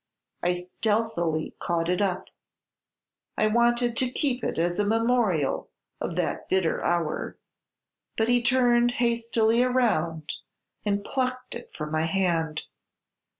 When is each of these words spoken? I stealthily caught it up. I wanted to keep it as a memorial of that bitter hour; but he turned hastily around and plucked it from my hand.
I 0.41 0.53
stealthily 0.53 1.53
caught 1.59 1.87
it 1.87 2.01
up. 2.01 2.29
I 3.37 3.45
wanted 3.45 3.95
to 3.97 4.09
keep 4.09 4.43
it 4.43 4.57
as 4.57 4.79
a 4.79 4.87
memorial 4.87 5.69
of 5.99 6.15
that 6.15 6.49
bitter 6.49 6.83
hour; 6.83 7.37
but 8.17 8.27
he 8.27 8.41
turned 8.41 8.93
hastily 8.93 9.61
around 9.61 10.31
and 10.83 11.03
plucked 11.03 11.53
it 11.53 11.69
from 11.77 11.91
my 11.91 12.05
hand. 12.05 12.63